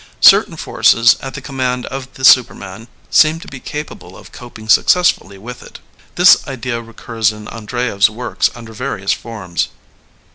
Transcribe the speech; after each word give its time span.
Certain 0.21 0.55
forces, 0.55 1.15
at 1.21 1.35
the 1.35 1.43
command 1.43 1.85
of 1.85 2.11
the 2.15 2.25
superman, 2.25 2.87
seem 3.11 3.39
to 3.39 3.47
be 3.47 3.59
capable 3.59 4.17
of 4.17 4.31
coping 4.31 4.67
successfully 4.67 5.37
with 5.37 5.61
it. 5.61 5.77
This 6.15 6.47
idea 6.47 6.81
recurs 6.81 7.31
in 7.31 7.45
Andreyev's 7.47 8.09
works 8.09 8.49
under 8.55 8.73
va 8.73 8.97
rious 8.97 9.13
forms. 9.13 9.67